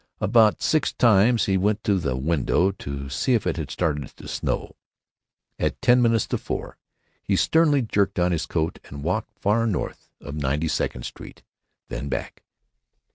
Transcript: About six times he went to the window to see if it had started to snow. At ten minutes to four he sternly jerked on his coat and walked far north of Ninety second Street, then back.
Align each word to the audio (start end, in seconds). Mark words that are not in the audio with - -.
About 0.19 0.63
six 0.63 0.91
times 0.91 1.45
he 1.45 1.57
went 1.57 1.83
to 1.83 1.99
the 1.99 2.15
window 2.15 2.71
to 2.71 3.07
see 3.07 3.35
if 3.35 3.45
it 3.45 3.57
had 3.57 3.69
started 3.69 4.07
to 4.17 4.27
snow. 4.27 4.75
At 5.59 5.79
ten 5.79 6.01
minutes 6.01 6.25
to 6.29 6.39
four 6.39 6.77
he 7.21 7.35
sternly 7.35 7.83
jerked 7.83 8.17
on 8.17 8.31
his 8.31 8.47
coat 8.47 8.79
and 8.85 9.03
walked 9.03 9.37
far 9.37 9.67
north 9.67 10.09
of 10.19 10.33
Ninety 10.33 10.69
second 10.69 11.03
Street, 11.03 11.43
then 11.87 12.09
back. 12.09 12.41